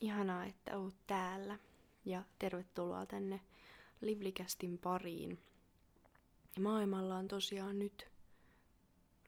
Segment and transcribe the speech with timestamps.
[0.00, 1.58] Ihanaa, että oot täällä
[2.04, 3.40] ja tervetuloa tänne
[4.00, 5.38] Livlikästin pariin.
[6.60, 8.08] Maailmalla on tosiaan nyt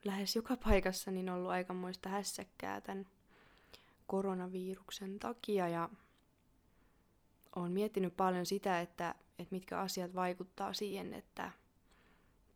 [0.05, 3.07] lähes joka paikassa niin ollut aikamoista hässäkkää tämän
[4.07, 5.89] koronaviruksen takia ja
[7.55, 11.51] olen miettinyt paljon sitä, että, että mitkä asiat vaikuttaa siihen, että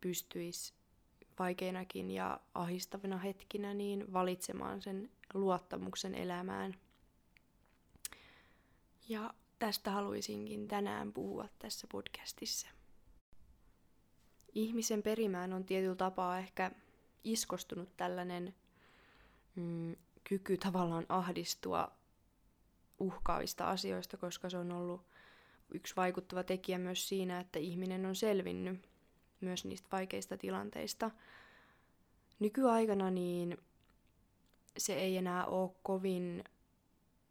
[0.00, 0.72] pystyisi
[1.38, 6.74] vaikeinakin ja ahistavina hetkinä niin valitsemaan sen luottamuksen elämään.
[9.08, 12.66] Ja tästä haluaisinkin tänään puhua tässä podcastissa.
[14.54, 16.70] Ihmisen perimään on tietyllä tapaa ehkä
[17.24, 18.54] iskostunut tällainen
[19.56, 21.92] mm, kyky tavallaan ahdistua
[22.98, 25.00] uhkaavista asioista, koska se on ollut
[25.74, 28.88] yksi vaikuttava tekijä myös siinä, että ihminen on selvinnyt
[29.40, 31.10] myös niistä vaikeista tilanteista.
[32.38, 33.58] Nykyaikana niin
[34.78, 36.44] se ei enää ole kovin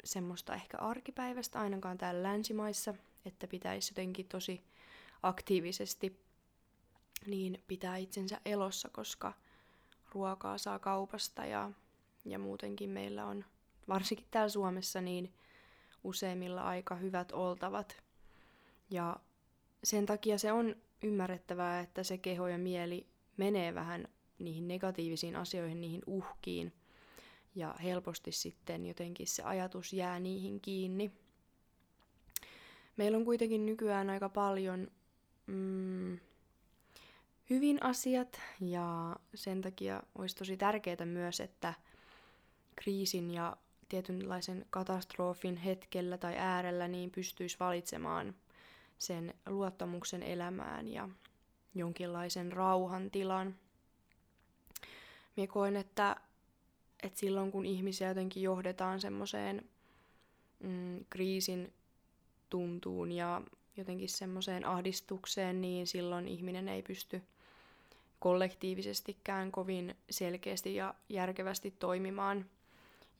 [0.04, 2.94] semmoista ehkä arkipäivästä, ainakaan täällä länsimaissa,
[3.26, 4.64] että pitäisi jotenkin tosi
[5.24, 6.24] aktiivisesti
[7.26, 9.34] niin pitää itsensä elossa, koska
[10.12, 11.72] ruokaa saa kaupasta ja,
[12.26, 13.46] ja muutenkin meillä on,
[13.88, 15.34] varsinkin täällä Suomessa, niin
[16.04, 18.04] useimmilla aika hyvät oltavat.
[18.90, 19.16] Ja
[19.84, 24.08] sen takia se on ymmärrettävää, että se keho ja mieli menee vähän
[24.40, 26.74] niihin negatiivisiin asioihin, niihin uhkiin.
[27.56, 31.12] Ja helposti sitten jotenkin se ajatus jää niihin kiinni.
[32.98, 34.88] Meillä on kuitenkin nykyään aika paljon
[35.48, 36.20] mm,
[37.50, 41.74] hyvin asiat ja sen takia olisi tosi tärkeää myös, että
[42.76, 43.58] kriisin ja
[43.90, 48.36] tietynlaisen katastrofin hetkellä tai äärellä niin pystyisi valitsemaan
[49.00, 51.10] sen luottamuksen elämään ja
[51.76, 53.56] jonkinlaisen rauhan tilan.
[55.36, 56.16] Mie koen, että,
[57.04, 59.70] että silloin kun ihmisiä jotenkin johdetaan semmoiseen
[60.60, 61.74] mm, kriisin
[62.50, 63.42] tuntuun ja
[63.78, 67.22] jotenkin semmoiseen ahdistukseen, niin silloin ihminen ei pysty
[68.20, 72.46] kollektiivisestikään kovin selkeästi ja järkevästi toimimaan.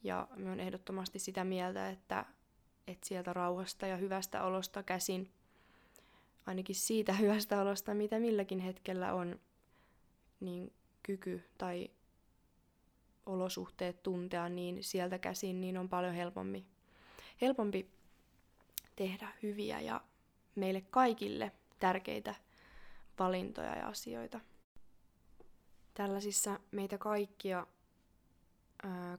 [0.04, 2.26] Ja me on ehdottomasti sitä mieltä, että,
[2.88, 5.30] että sieltä rauhasta ja hyvästä olosta käsin,
[6.46, 9.40] ainakin siitä hyvästä olosta, mitä milläkin hetkellä on,
[10.40, 10.74] niin
[11.04, 11.90] kyky tai
[13.26, 16.66] olosuhteet tuntea, niin sieltä käsin niin on paljon helpompi,
[17.42, 17.90] helpompi
[18.96, 20.02] tehdä hyviä ja
[20.56, 22.36] meille kaikille tärkeitä
[23.20, 24.40] valintoja ja asioita.
[25.94, 27.68] Tällaisissa meitä kaikkia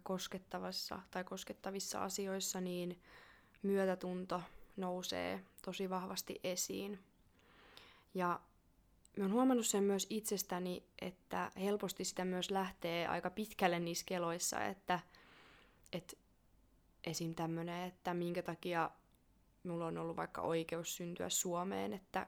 [0.03, 3.01] koskettavassa tai koskettavissa asioissa niin
[3.63, 4.43] myötätunto
[4.77, 6.99] nousee tosi vahvasti esiin.
[8.15, 8.41] Ja
[9.17, 14.65] mä oon huomannut sen myös itsestäni, että helposti sitä myös lähtee aika pitkälle niissä keloissa,
[14.65, 15.01] että,
[15.93, 16.17] että
[17.05, 17.35] esim.
[17.35, 18.91] tämmöinen, että minkä takia
[19.65, 22.27] mulla on ollut vaikka oikeus syntyä Suomeen, että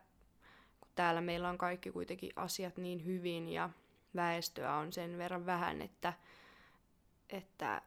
[0.80, 3.70] kun täällä meillä on kaikki kuitenkin asiat niin hyvin ja
[4.14, 6.12] väestöä on sen verran vähän, että,
[7.30, 7.82] että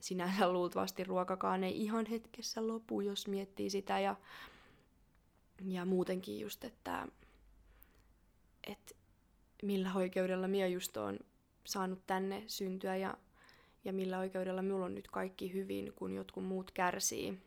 [0.00, 4.00] sinänsä luultavasti ruokakaan ei ihan hetkessä lopu, jos miettii sitä.
[4.00, 4.16] Ja,
[5.64, 7.08] ja muutenkin just, että,
[8.66, 8.94] että
[9.62, 11.18] millä oikeudella minä just on
[11.64, 13.14] saanut tänne syntyä ja,
[13.84, 17.38] ja millä oikeudella minulla on nyt kaikki hyvin, kun jotkut muut kärsii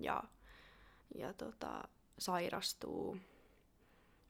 [0.00, 0.22] ja,
[1.14, 3.16] ja tota, sairastuu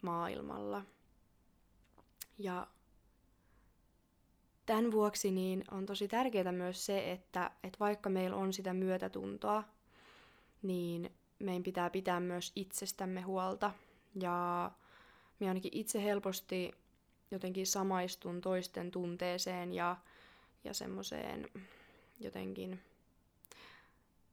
[0.02, 0.85] maailmalla.
[2.38, 2.67] Ja
[4.69, 9.64] Tämän vuoksi niin on tosi tärkeää myös se, että, että vaikka meillä on sitä myötätuntoa,
[10.62, 13.73] niin meidän pitää pitää myös itsestämme huolta.
[14.20, 14.70] Ja
[15.40, 16.73] minä ainakin itse helposti
[17.31, 19.96] jotenkin samaistun toisten tunteeseen ja,
[20.64, 21.49] ja semmoiseen
[22.20, 22.81] jotenkin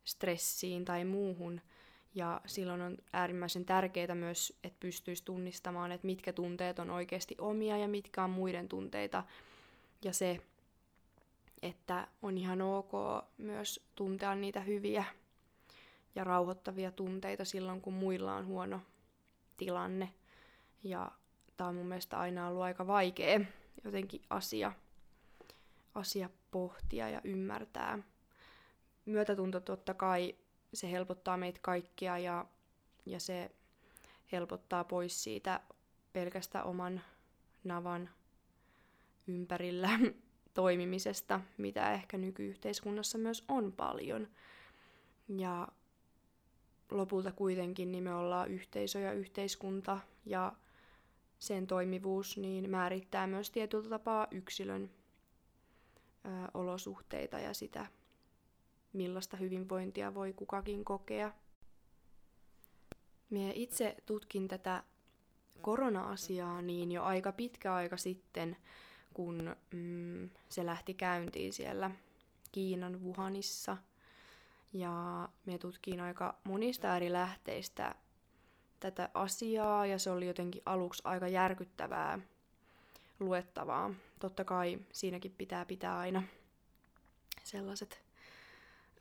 [0.05, 1.61] stressiin tai muuhun.
[2.15, 7.77] Ja silloin on äärimmäisen tärkeää myös, että pystyisi tunnistamaan, että mitkä tunteet on oikeasti omia
[7.77, 9.23] ja mitkä on muiden tunteita
[10.03, 10.41] ja se,
[11.61, 12.91] että on ihan ok
[13.37, 15.05] myös tuntea niitä hyviä
[16.15, 18.81] ja rauhoittavia tunteita silloin, kun muilla on huono
[19.57, 20.13] tilanne.
[20.85, 21.11] Ja
[21.57, 23.39] tämä on mun mielestä aina ollut aika vaikea
[23.83, 24.71] jotenkin asia,
[25.95, 27.99] asia pohtia ja ymmärtää.
[29.05, 30.35] Myötätunto totta kai,
[30.73, 32.45] se helpottaa meitä kaikkia ja,
[33.05, 33.51] ja se
[34.31, 35.59] helpottaa pois siitä
[36.13, 37.01] pelkästä oman
[37.63, 38.09] navan
[39.27, 39.89] ympärillä
[40.53, 44.27] toimimisesta, mitä ehkä nykyyhteiskunnassa myös on paljon.
[45.37, 45.67] Ja
[46.91, 50.53] lopulta kuitenkin niin me ollaan yhteisö ja yhteiskunta ja
[51.39, 54.89] sen toimivuus niin määrittää myös tietyllä tapaa yksilön
[56.25, 57.85] ö, olosuhteita ja sitä,
[58.93, 61.33] millaista hyvinvointia voi kukakin kokea.
[63.29, 64.83] Mie itse tutkin tätä
[65.61, 68.57] korona-asiaa niin jo aika pitkä aika sitten,
[69.13, 71.91] kun mm, se lähti käyntiin siellä
[72.51, 73.77] Kiinan Wuhanissa.
[74.73, 77.95] Ja me tutkiin aika monista eri lähteistä
[78.91, 82.19] tätä asiaa ja se oli jotenkin aluksi aika järkyttävää
[83.19, 83.93] luettavaa.
[84.19, 86.23] Totta kai siinäkin pitää pitää aina
[87.43, 88.03] sellaiset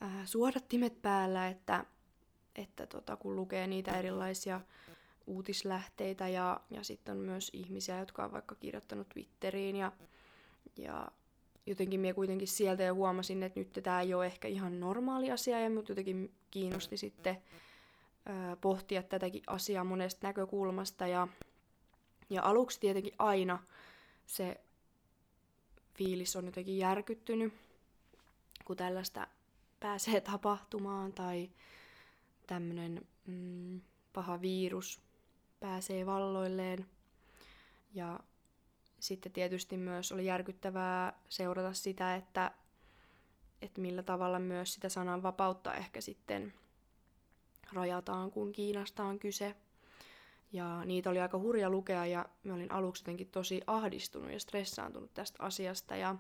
[0.00, 1.84] ää, suodattimet päällä, että,
[2.56, 4.60] että tota, kun lukee niitä erilaisia
[5.26, 9.92] uutislähteitä ja, ja sitten on myös ihmisiä, jotka on vaikka kirjoittanut Twitteriin ja,
[10.76, 11.08] ja
[11.66, 15.60] jotenkin minä kuitenkin sieltä jo huomasin, että nyt tämä ei ole ehkä ihan normaali asia
[15.60, 17.42] ja minut jotenkin kiinnosti sitten
[18.60, 21.28] pohtia tätäkin asiaa monesta näkökulmasta ja,
[22.30, 23.58] ja aluksi tietenkin aina
[24.26, 24.60] se
[25.94, 27.54] fiilis on jotenkin järkyttynyt,
[28.64, 29.26] kun tällaista
[29.80, 31.50] pääsee tapahtumaan tai
[32.46, 33.80] tämmöinen mm,
[34.12, 35.00] paha virus
[35.60, 36.86] pääsee valloilleen.
[37.94, 38.20] Ja
[39.00, 42.50] sitten tietysti myös oli järkyttävää seurata sitä, että,
[43.62, 46.54] että millä tavalla myös sitä sananvapautta ehkä sitten
[47.74, 49.54] rajataan, kun Kiinasta on kyse.
[50.52, 55.14] Ja niitä oli aika hurja lukea ja mä olin aluksi jotenkin tosi ahdistunut ja stressaantunut
[55.14, 55.96] tästä asiasta.
[55.96, 56.16] Ja,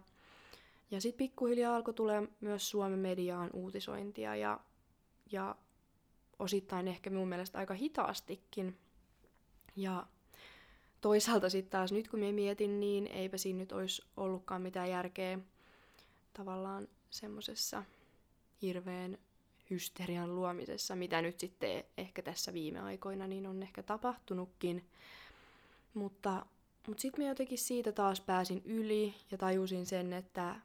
[0.90, 4.60] ja sitten pikkuhiljaa alkoi tulla myös Suomen mediaan uutisointia ja,
[5.32, 5.56] ja
[6.38, 8.78] osittain ehkä mun mielestä aika hitaastikin.
[9.76, 10.06] Ja
[11.00, 15.38] toisaalta sitten taas nyt kun mä mietin, niin eipä siinä nyt olisi ollutkaan mitään järkeä
[16.32, 17.84] tavallaan semmosessa
[18.62, 19.18] hirveän
[19.70, 24.88] hysterian luomisessa, mitä nyt sitten ehkä tässä viime aikoina niin on ehkä tapahtunutkin.
[25.94, 26.46] Mutta,
[26.86, 30.56] mutta sitten mä jotenkin siitä taas pääsin yli ja tajusin sen, että,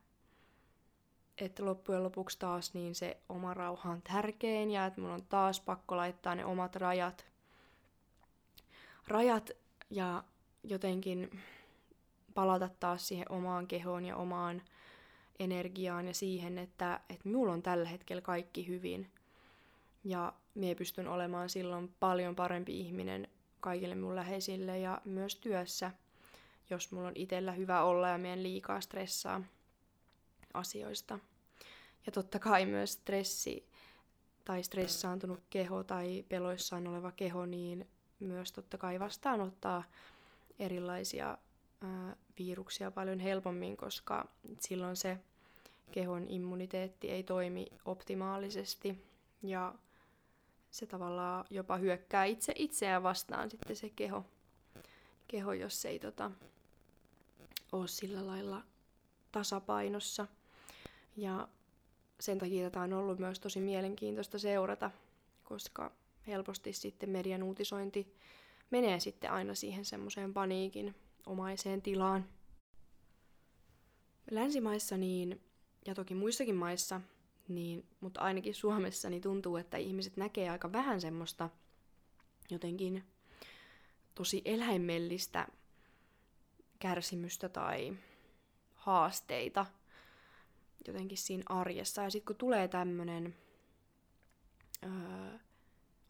[1.38, 5.60] että loppujen lopuksi taas niin se oma rauha on tärkein ja että mun on taas
[5.60, 7.25] pakko laittaa ne omat rajat,
[9.07, 9.51] rajat
[9.90, 10.24] ja
[10.63, 11.42] jotenkin
[12.34, 14.62] palata taas siihen omaan kehoon ja omaan
[15.39, 19.12] energiaan ja siihen, että, että minulla on tällä hetkellä kaikki hyvin.
[20.03, 23.27] Ja minä pystyn olemaan silloin paljon parempi ihminen
[23.59, 25.91] kaikille mun läheisille ja myös työssä,
[26.69, 29.44] jos mulla on itsellä hyvä olla ja meidän liikaa stressaa
[30.53, 31.19] asioista.
[32.06, 33.69] Ja totta kai myös stressi
[34.45, 37.88] tai stressaantunut keho tai peloissaan oleva keho, niin
[38.19, 39.83] myös totta kai vastaanottaa
[40.59, 41.38] erilaisia
[42.39, 44.27] viruksia paljon helpommin, koska
[44.59, 45.17] silloin se
[45.91, 49.05] kehon immuniteetti ei toimi optimaalisesti
[49.43, 49.75] ja
[50.71, 54.25] se tavallaan jopa hyökkää itse itseään vastaan sitten se keho,
[55.27, 56.31] keho jos ei tota,
[57.71, 58.62] ole sillä lailla
[59.31, 60.27] tasapainossa.
[61.17, 61.48] Ja
[62.19, 64.91] sen takia tätä on ollut myös tosi mielenkiintoista seurata,
[65.43, 65.91] koska
[66.27, 68.15] helposti sitten median uutisointi
[68.71, 70.95] menee sitten aina siihen semmoiseen paniikin
[71.29, 72.25] omaiseen tilaan.
[74.31, 75.41] Länsimaissa niin,
[75.86, 77.01] ja toki muissakin maissa,
[77.48, 81.50] niin, mutta ainakin Suomessa niin tuntuu, että ihmiset näkee aika vähän semmoista
[82.50, 83.03] jotenkin
[84.15, 85.48] tosi eläimellistä
[86.79, 87.98] kärsimystä tai
[88.75, 89.65] haasteita
[90.88, 92.01] jotenkin siinä arjessa.
[92.01, 93.36] Ja sitten kun tulee tämmöinen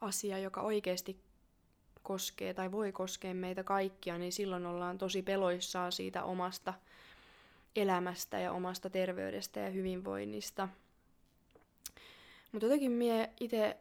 [0.01, 1.28] asia, joka oikeasti
[2.03, 6.73] koskee tai voi koskea meitä kaikkia, niin silloin ollaan tosi peloissaan siitä omasta
[7.75, 10.69] elämästä ja omasta terveydestä ja hyvinvoinnista.
[12.51, 13.77] Mutta jotenkin mie itse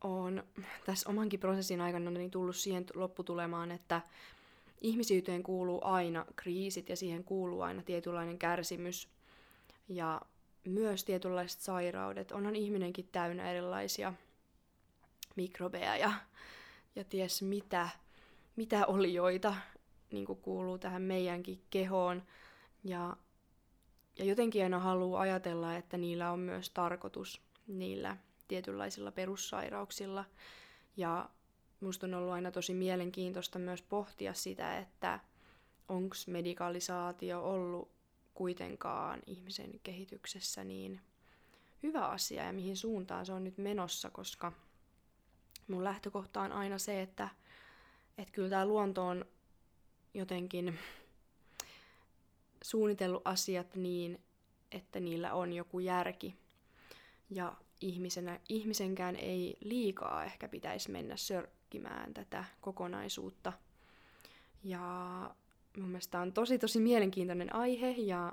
[0.00, 0.44] on
[0.86, 4.00] tässä omankin prosessin aikana niin tullut siihen lopputulemaan, että
[4.80, 9.08] ihmisyyteen kuuluu aina kriisit ja siihen kuuluu aina tietynlainen kärsimys
[9.88, 10.20] ja
[10.64, 12.32] myös tietynlaiset sairaudet.
[12.32, 14.14] Onhan ihminenkin täynnä erilaisia
[15.36, 16.12] mikrobeja ja,
[16.96, 17.88] ja ties mitä,
[18.56, 19.54] mitä olioita
[20.12, 22.22] niin kuuluu tähän meidänkin kehoon.
[22.84, 23.16] Ja,
[24.18, 28.16] ja jotenkin aina haluaa ajatella, että niillä on myös tarkoitus niillä
[28.48, 30.24] tietynlaisilla perussairauksilla.
[30.96, 31.30] Ja
[31.80, 35.20] musta on ollut aina tosi mielenkiintoista myös pohtia sitä, että
[35.88, 37.90] onko medikalisaatio ollut
[38.34, 41.00] kuitenkaan ihmisen kehityksessä niin
[41.82, 44.52] hyvä asia ja mihin suuntaan se on nyt menossa, koska
[45.70, 47.28] mun lähtökohta on aina se, että,
[48.18, 49.24] että kyllä tämä luonto on
[50.14, 50.78] jotenkin
[52.62, 54.20] suunnitellut asiat niin,
[54.72, 56.34] että niillä on joku järki.
[57.30, 63.52] Ja ihmisenä, ihmisenkään ei liikaa ehkä pitäisi mennä sörkkimään tätä kokonaisuutta.
[64.64, 64.80] Ja
[65.78, 68.32] mun mielestä on tosi tosi mielenkiintoinen aihe ja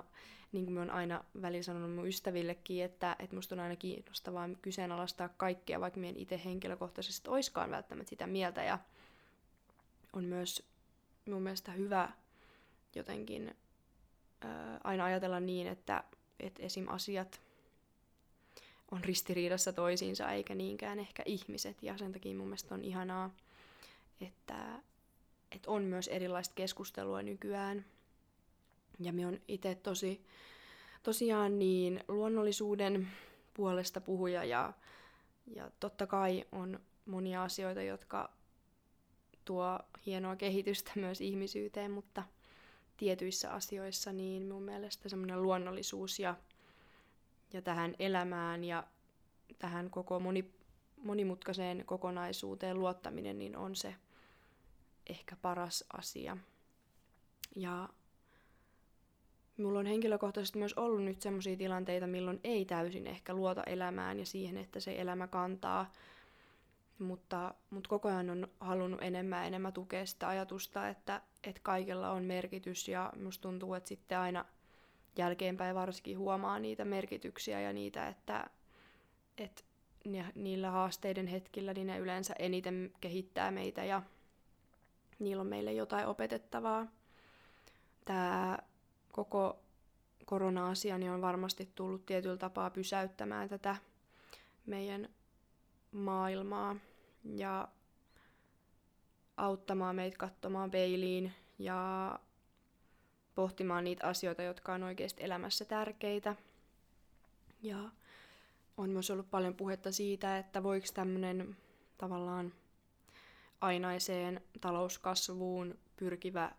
[0.52, 4.48] niin kuin mä oon aina välillä sanonut mun ystävillekin, että, että musta on aina kiinnostavaa
[4.62, 8.62] kyseenalaistaa kaikkea, vaikka mä en itse henkilökohtaisesti oiskaan välttämättä sitä mieltä.
[8.62, 8.78] Ja
[10.12, 10.62] on myös
[11.28, 12.12] mun mielestä hyvä
[12.94, 13.56] jotenkin
[14.40, 16.04] ää, aina ajatella niin, että,
[16.40, 16.88] että esim.
[16.88, 17.40] asiat
[18.90, 21.82] on ristiriidassa toisiinsa, eikä niinkään ehkä ihmiset.
[21.82, 23.30] Ja sen takia mun mielestä on ihanaa,
[24.20, 24.82] että,
[25.50, 27.84] että on myös erilaista keskustelua nykyään.
[29.00, 30.24] Ja me on itse tosi,
[31.02, 33.08] tosiaan niin luonnollisuuden
[33.54, 34.72] puolesta puhuja ja,
[35.54, 38.30] ja totta kai on monia asioita, jotka
[39.44, 42.24] tuo hienoa kehitystä myös ihmisyyteen, mutta
[42.96, 46.36] tietyissä asioissa niin mun mielestä semmoinen luonnollisuus ja,
[47.52, 48.84] ja tähän elämään ja
[49.58, 50.50] tähän koko moni,
[50.96, 53.94] monimutkaiseen kokonaisuuteen luottaminen niin on se
[55.06, 56.36] ehkä paras asia.
[57.56, 57.88] Ja
[59.58, 64.26] mulla on henkilökohtaisesti myös ollut nyt sellaisia tilanteita, milloin ei täysin ehkä luota elämään ja
[64.26, 65.92] siihen, että se elämä kantaa.
[66.98, 72.24] Mutta, mutta koko ajan on halunnut enemmän enemmän tukea sitä ajatusta, että, että kaikella on
[72.24, 74.44] merkitys ja musta tuntuu, että sitten aina
[75.18, 78.50] jälkeenpäin varsinkin huomaa niitä merkityksiä ja niitä, että,
[79.38, 79.62] että
[80.34, 84.02] niillä haasteiden hetkillä niin ne yleensä eniten kehittää meitä ja
[85.18, 86.86] niillä on meille jotain opetettavaa.
[88.04, 88.58] Tämä
[89.12, 89.58] koko
[90.24, 93.76] korona-asia niin on varmasti tullut tietyllä tapaa pysäyttämään tätä
[94.66, 95.08] meidän
[95.92, 96.76] maailmaa
[97.24, 97.68] ja
[99.36, 102.20] auttamaan meitä katsomaan peiliin ja
[103.34, 106.36] pohtimaan niitä asioita, jotka on oikeasti elämässä tärkeitä.
[107.62, 107.90] Ja
[108.76, 111.56] on myös ollut paljon puhetta siitä, että voiko tämmöinen
[111.98, 112.52] tavallaan
[113.60, 116.52] ainaiseen talouskasvuun pyrkivä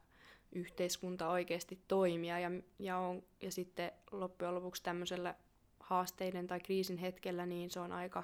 [0.51, 5.35] yhteiskunta oikeasti toimia ja, ja, on, ja sitten loppujen lopuksi tämmöisellä
[5.79, 8.23] haasteiden tai kriisin hetkellä niin se on aika,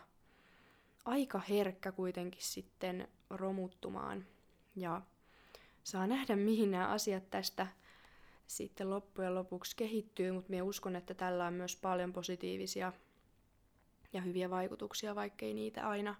[1.06, 4.26] aika herkkä kuitenkin sitten romuttumaan
[4.76, 5.02] ja
[5.84, 7.68] saa nähdä mihin nämä asiat tästä
[8.48, 12.94] sitten loppujen lopuksi kehittyy, mutta minä uskon, että tällä on myös paljon positiivisia
[14.14, 16.16] ja hyviä vaikutuksia, vaikkei niitä aina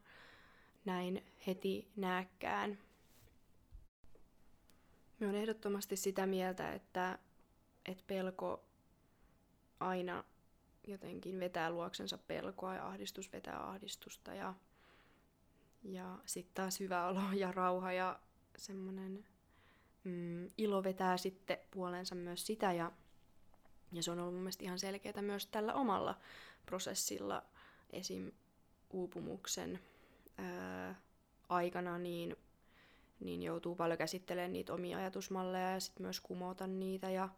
[0.86, 2.78] näin heti näkään.
[5.20, 7.20] Me on ehdottomasti sitä mieltä, että,
[7.86, 8.66] että pelko
[9.80, 10.24] aina
[10.88, 14.54] jotenkin vetää luoksensa pelkoa ja ahdistus vetää ahdistusta ja,
[15.84, 18.20] ja sitten taas hyvä olo ja rauha ja
[18.58, 19.26] semmoinen
[20.04, 22.92] mm, ilo vetää sitten puolensa myös sitä ja,
[23.92, 26.20] ja se on ollut mun mielestä ihan selkeää myös tällä omalla
[26.66, 27.44] prosessilla
[27.90, 28.32] esim.
[28.90, 29.80] uupumuksen
[30.38, 30.96] ää,
[31.50, 32.36] aikana, niin
[33.20, 37.30] niin joutuu paljon käsittelemään niitä omia ajatusmalleja ja sitten myös kumota niitä ja,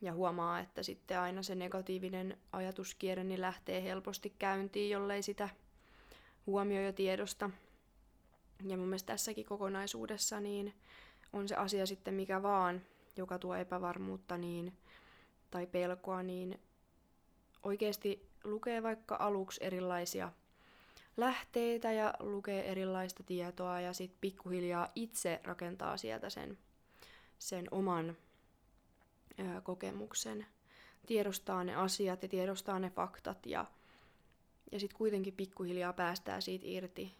[0.00, 5.48] ja huomaa, että sitten aina se negatiivinen ajatuskierre niin lähtee helposti käyntiin, jollei sitä
[6.46, 7.50] huomioi jo tiedosta.
[8.66, 10.74] Ja mun mielestä tässäkin kokonaisuudessa niin
[11.32, 12.80] on se asia sitten mikä vaan,
[13.16, 14.76] joka tuo epävarmuutta niin,
[15.50, 16.60] tai pelkoa, niin
[17.62, 20.32] oikeasti lukee vaikka aluksi erilaisia
[21.20, 26.58] lähteitä ja lukee erilaista tietoa ja sitten pikkuhiljaa itse rakentaa sieltä sen,
[27.38, 28.16] sen oman
[29.38, 30.46] ö, kokemuksen.
[31.06, 33.64] Tiedostaa ne asiat ja tiedostaa ne faktat ja,
[34.72, 37.14] ja sitten kuitenkin pikkuhiljaa päästää siitä irti.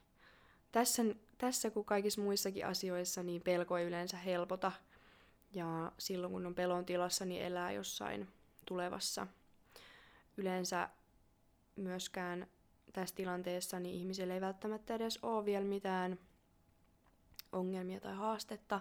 [0.73, 1.03] Tässä,
[1.39, 4.73] tässä kuin kaikissa muissakin asioissa, niin pelko ei yleensä helpota.
[5.55, 8.29] Ja silloin kun on pelon tilassa, niin elää jossain
[8.67, 9.27] tulevassa.
[10.37, 10.89] Yleensä
[11.77, 12.47] myöskään
[12.93, 16.19] tässä tilanteessa niin ihmisillä ei välttämättä edes ole vielä mitään
[17.53, 18.81] ongelmia tai haastetta,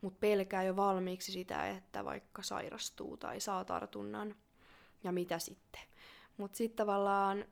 [0.00, 4.34] mutta pelkää jo valmiiksi sitä, että vaikka sairastuu tai saa tartunnan
[5.04, 5.80] ja mitä sitten.
[6.36, 7.44] Mutta sitten tavallaan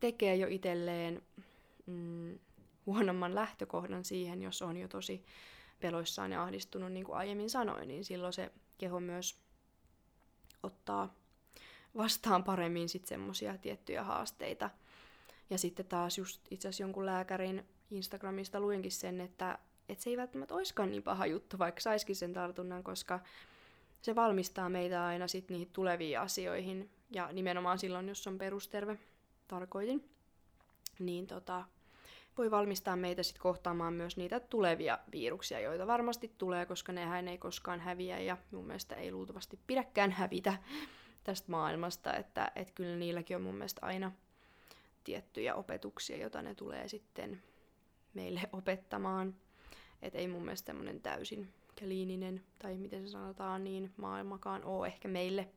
[0.00, 1.22] tekee jo itselleen
[1.86, 2.38] mm,
[2.86, 5.24] huonomman lähtökohdan siihen, jos on jo tosi
[5.80, 9.40] peloissaan ja ahdistunut, niin kuin aiemmin sanoin, niin silloin se keho myös
[10.62, 11.14] ottaa
[11.96, 14.70] vastaan paremmin sitten semmoisia tiettyjä haasteita,
[15.50, 20.16] ja sitten taas just itse asiassa jonkun lääkärin Instagramista luinkin sen, että, että se ei
[20.16, 23.20] välttämättä olisikaan niin paha juttu, vaikka saisikin sen tartunnan, koska
[24.02, 26.90] se valmistaa meitä aina sitten niihin tuleviin asioihin.
[27.10, 28.98] Ja nimenomaan silloin, jos on perusterve,
[29.48, 30.10] tarkoitin,
[30.98, 31.64] niin tota,
[32.38, 37.38] voi valmistaa meitä sitten kohtaamaan myös niitä tulevia viruksia, joita varmasti tulee, koska nehän ei
[37.38, 38.20] koskaan häviä.
[38.20, 40.58] Ja mun mielestä ei luultavasti pidäkään hävitä
[41.24, 44.12] tästä maailmasta, että et kyllä niilläkin on mun mielestä aina
[45.04, 47.42] tiettyjä opetuksia, joita ne tulee sitten
[48.14, 49.34] meille opettamaan.
[50.02, 55.08] Et ei mun mielestä tämmöinen täysin kliininen, tai miten se sanotaan, niin maailmakaan ole ehkä
[55.08, 55.48] meille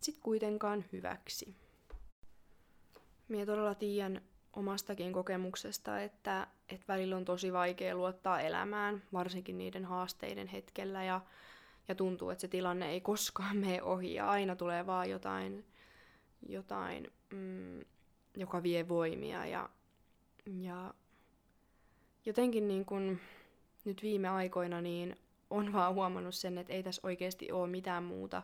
[0.00, 1.56] sit kuitenkaan hyväksi.
[3.28, 9.84] Mie todella tiedän omastakin kokemuksesta, että, että välillä on tosi vaikea luottaa elämään, varsinkin niiden
[9.84, 11.20] haasteiden hetkellä, ja,
[11.88, 15.64] ja tuntuu, että se tilanne ei koskaan mene ohi, ja aina tulee vaan jotain,
[16.48, 17.80] jotain mm,
[18.36, 19.70] joka vie voimia, ja,
[20.46, 20.94] ja
[22.26, 23.18] jotenkin niin kun
[23.84, 25.16] nyt viime aikoina niin
[25.50, 28.42] on vaan huomannut sen, että ei tässä oikeasti ole mitään muuta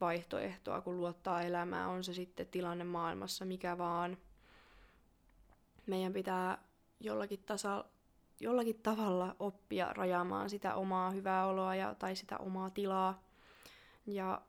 [0.00, 4.16] vaihtoehtoa kuin luottaa elämään, on se sitten tilanne maailmassa mikä vaan.
[5.86, 6.58] Meidän pitää
[7.00, 7.84] jollakin, tasa,
[8.40, 13.22] jollakin tavalla oppia rajaamaan sitä omaa hyvää oloa ja, tai sitä omaa tilaa
[14.06, 14.42] ja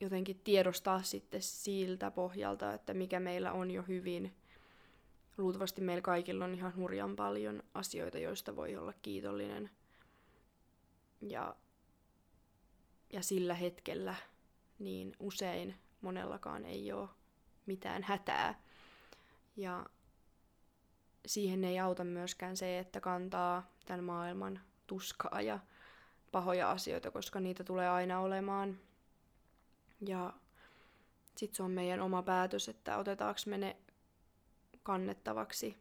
[0.00, 4.36] jotenkin tiedostaa sitten siltä pohjalta, että mikä meillä on jo hyvin.
[5.38, 9.70] Luultavasti meillä kaikilla on ihan hurjan paljon asioita, joista voi olla kiitollinen.
[11.20, 11.56] Ja
[13.12, 14.14] ja sillä hetkellä
[14.78, 17.08] niin usein monellakaan ei ole
[17.66, 18.62] mitään hätää.
[19.56, 19.86] Ja
[21.26, 25.58] siihen ei auta myöskään se, että kantaa tämän maailman tuskaa ja
[26.32, 28.78] pahoja asioita, koska niitä tulee aina olemaan.
[30.00, 30.32] Ja
[31.36, 33.76] sitten se on meidän oma päätös, että otetaanko me ne
[34.82, 35.76] kannettavaksi.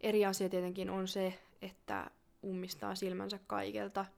[0.00, 2.10] Eri asia tietenkin on se, että
[2.44, 4.06] ummistaa silmänsä kaikelta–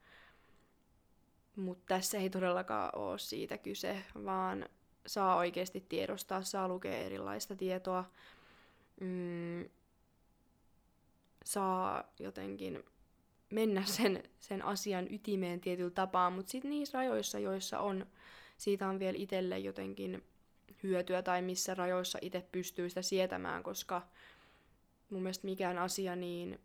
[1.56, 4.68] mutta tässä ei todellakaan ole siitä kyse, vaan
[5.06, 8.04] saa oikeasti tiedostaa, saa lukea erilaista tietoa,
[9.00, 9.68] mm,
[11.44, 12.84] saa jotenkin
[13.52, 18.06] mennä sen, sen asian ytimeen tietyllä tapaa, mutta sitten niissä rajoissa, joissa on,
[18.56, 20.24] siitä on vielä itselle jotenkin
[20.82, 24.02] hyötyä tai missä rajoissa itse pystyy sitä sietämään, koska
[25.10, 26.60] mun mielestä mikään asia niin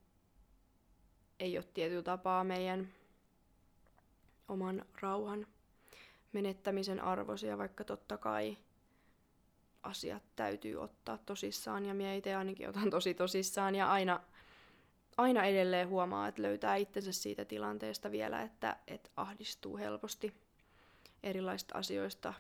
[1.39, 2.87] ei ole tietyllä tapaa meidän
[4.47, 5.47] oman rauhan
[6.33, 8.57] menettämisen arvoisia, vaikka totta kai
[9.83, 14.19] asiat täytyy ottaa tosissaan ja minä itse ainakin otan tosi tosissaan ja aina,
[15.17, 20.33] aina edelleen huomaa, että löytää itsensä siitä tilanteesta vielä, että, että ahdistuu helposti
[21.23, 22.33] erilaisista asioista,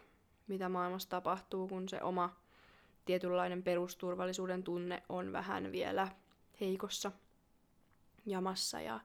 [0.47, 2.35] mitä maailmassa tapahtuu, kun se oma
[3.05, 6.07] tietynlainen perusturvallisuuden tunne on vähän vielä
[6.61, 7.11] heikossa
[8.25, 8.99] jamassa ja,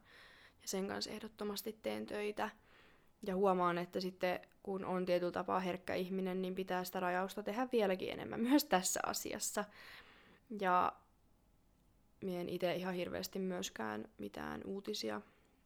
[0.63, 2.51] ja sen kanssa ehdottomasti teen töitä–
[3.27, 7.69] ja huomaan, että sitten kun on tietyllä tapaa herkkä ihminen, niin pitää sitä rajausta tehdä
[7.73, 9.65] vieläkin enemmän myös tässä asiassa.
[10.61, 10.93] Ja
[12.23, 15.21] mie en itse ihan hirveästi myöskään mitään uutisia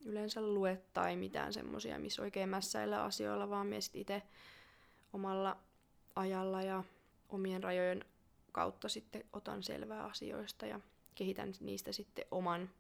[0.05, 4.23] yleensä lue tai mitään semmosia, missä oikein mässäillä asioilla, vaan mie itse
[5.13, 5.57] omalla
[6.17, 6.85] ajalla ja
[7.29, 8.05] omien rajojen
[8.53, 10.81] kautta sitten otan selvää asioista ja
[11.15, 12.71] kehitän niistä sitten oman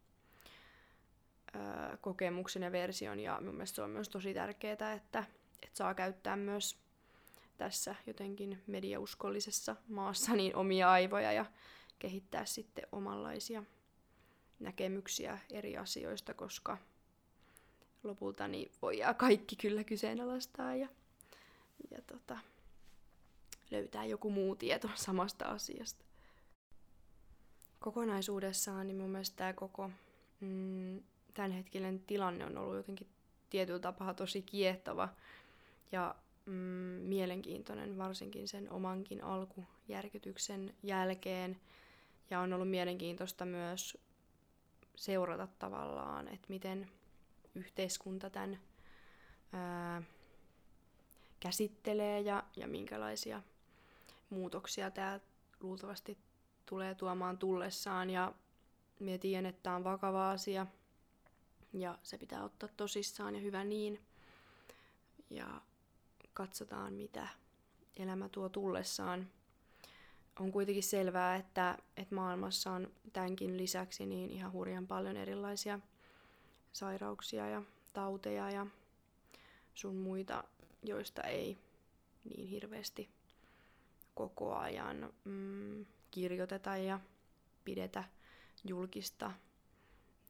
[2.01, 3.21] kokemuksen ja version.
[3.21, 5.27] Ja mun mielestä se on myös tosi tärkeää, että, että
[5.73, 6.79] saa käyttää myös
[7.59, 11.47] tässä jotenkin mediauskollisessa maassa niin omia aivoja ja
[11.99, 13.65] kehittää sitten omanlaisia
[14.61, 16.79] näkemyksiä eri asioista, koska
[18.03, 20.89] lopulta niin voidaan kaikki kyllä kyseenalaistaa ja,
[21.91, 22.39] ja tota,
[23.71, 26.05] löytää joku muu tieto samasta asiasta.
[27.81, 29.91] Kokonaisuudessaan niin mun mielestä tämä koko
[30.41, 31.03] mm,
[31.35, 33.07] tämänhetkinen tilanne on ollut jotenkin
[33.51, 35.09] tietyllä tapaa tosi kiehtova
[35.93, 36.15] ja
[36.47, 36.53] mm,
[37.03, 41.61] mielenkiintoinen, varsinkin sen omankin alkujärkytyksen jälkeen.
[42.31, 43.99] Ja on ollut mielenkiintoista myös
[44.97, 46.91] seurata tavallaan, että miten
[47.55, 48.59] yhteiskunta tämän
[49.53, 50.03] ää,
[51.41, 53.43] käsittelee ja, ja minkälaisia
[54.31, 55.21] muutoksia tämä
[55.61, 56.19] luultavasti
[56.67, 58.11] tulee tuomaan tullessaan.
[58.11, 58.33] Ja
[58.99, 60.67] minä tiedän, että tämä on vakava asia
[61.73, 64.01] ja se pitää ottaa tosissaan ja hyvä niin.
[65.31, 65.61] Ja
[66.35, 67.29] katsotaan, mitä
[67.97, 69.31] elämä tuo tullessaan.
[70.41, 75.81] On kuitenkin selvää, että, että maailmassa on tämänkin lisäksi niin ihan hurjan paljon erilaisia
[76.73, 78.67] sairauksia ja tauteja ja
[79.75, 80.45] sun muita,
[80.83, 81.59] joista ei
[82.25, 83.09] niin hirveästi
[84.15, 87.01] koko ajan mm, kirjoiteta ja
[87.65, 88.05] pidetä
[88.65, 89.33] julkista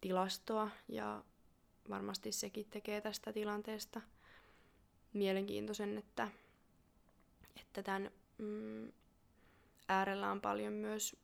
[0.01, 0.71] tilastoa.
[0.89, 1.25] Ja
[1.89, 4.01] varmasti sekin tekee tästä tilanteesta
[5.13, 6.29] mielenkiintoisen, että,
[7.61, 8.93] että tämän mm,
[9.89, 11.17] äärellä on paljon myös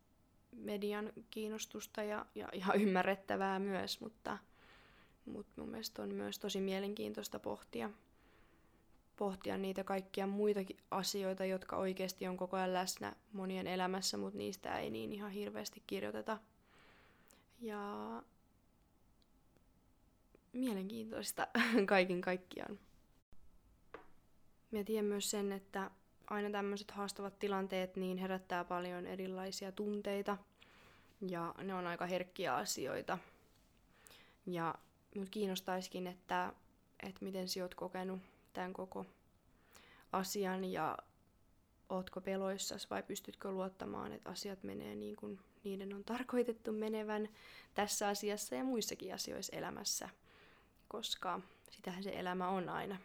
[0.52, 4.38] median kiinnostusta ja, ja ihan ymmärrettävää myös, mutta,
[5.24, 7.90] mutta mun mielestä on myös tosi mielenkiintoista pohtia,
[9.16, 14.78] pohtia niitä kaikkia muitakin asioita, jotka oikeasti on koko ajan läsnä monien elämässä, mutta niistä
[14.78, 16.38] ei niin ihan hirveästi kirjoiteta.
[17.60, 18.22] Ja
[20.52, 21.48] mielenkiintoista
[21.86, 22.78] kaiken kaikkiaan.
[24.70, 25.90] Mä tiedän myös sen, että
[26.32, 30.36] aina tämmöiset haastavat tilanteet niin herättää paljon erilaisia tunteita
[31.28, 33.18] ja ne on aika herkkiä asioita.
[34.46, 34.74] Ja
[35.16, 36.52] mut kiinnostaisikin, että,
[37.02, 38.20] että miten sä oot kokenut
[38.52, 39.06] tämän koko
[40.12, 40.98] asian ja
[41.88, 47.28] ootko peloissas vai pystytkö luottamaan, että asiat menee niin kuin niiden on tarkoitettu menevän
[47.74, 50.08] tässä asiassa ja muissakin asioissa elämässä,
[50.88, 51.40] koska
[51.70, 52.96] sitähän se elämä on aina.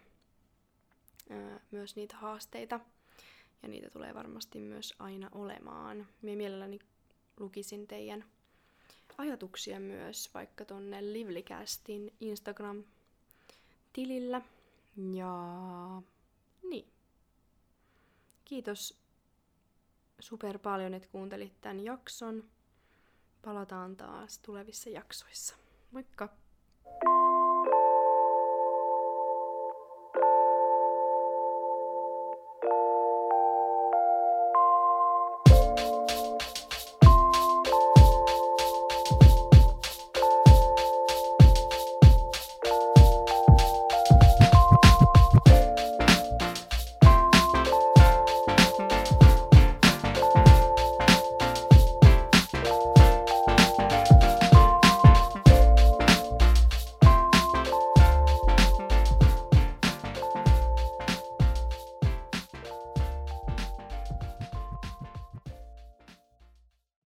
[1.31, 2.79] Öö, myös niitä haasteita
[3.63, 6.07] ja niitä tulee varmasti myös aina olemaan.
[6.21, 6.79] Mie mielelläni
[7.39, 8.25] lukisin teidän
[9.17, 14.41] ajatuksia myös vaikka tonne Livelycastin Instagram-tilillä.
[15.13, 15.31] Ja
[16.69, 16.85] niin.
[18.45, 19.01] Kiitos
[20.19, 22.43] super paljon, että kuuntelit tämän jakson.
[23.41, 25.55] Palataan taas tulevissa jaksoissa.
[25.91, 26.29] Moikka!